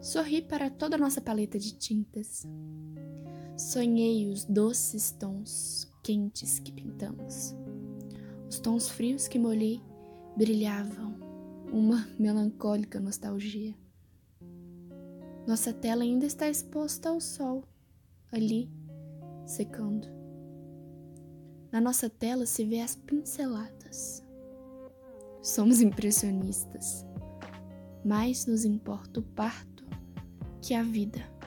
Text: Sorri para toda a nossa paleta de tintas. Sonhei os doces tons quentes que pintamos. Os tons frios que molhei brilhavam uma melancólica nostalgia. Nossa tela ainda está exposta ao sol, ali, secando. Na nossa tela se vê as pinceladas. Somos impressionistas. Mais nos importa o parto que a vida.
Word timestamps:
Sorri 0.00 0.40
para 0.40 0.70
toda 0.70 0.96
a 0.96 0.98
nossa 0.98 1.20
paleta 1.20 1.58
de 1.58 1.72
tintas. 1.76 2.46
Sonhei 3.54 4.28
os 4.28 4.46
doces 4.46 5.12
tons 5.12 5.92
quentes 6.02 6.58
que 6.58 6.72
pintamos. 6.72 7.54
Os 8.48 8.58
tons 8.58 8.88
frios 8.88 9.28
que 9.28 9.38
molhei 9.38 9.82
brilhavam 10.36 11.14
uma 11.70 12.08
melancólica 12.18 12.98
nostalgia. 12.98 13.74
Nossa 15.46 15.72
tela 15.72 16.02
ainda 16.02 16.24
está 16.24 16.48
exposta 16.48 17.10
ao 17.10 17.20
sol, 17.20 17.62
ali, 18.32 18.70
secando. 19.44 20.08
Na 21.70 21.80
nossa 21.80 22.08
tela 22.08 22.46
se 22.46 22.64
vê 22.64 22.80
as 22.80 22.96
pinceladas. 22.96 24.24
Somos 25.42 25.82
impressionistas. 25.82 27.04
Mais 28.02 28.46
nos 28.46 28.64
importa 28.64 29.20
o 29.20 29.22
parto 29.22 29.79
que 30.60 30.74
a 30.74 30.82
vida. 30.82 31.39